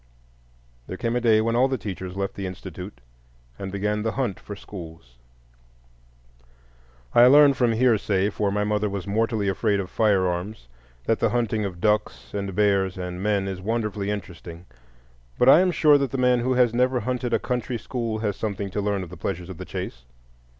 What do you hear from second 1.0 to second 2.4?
a day when all the teachers left